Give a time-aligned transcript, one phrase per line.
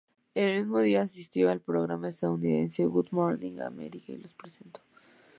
[0.33, 4.81] El mismo día, asistió al programa estadounidense "Good Morning America" y lo presentó.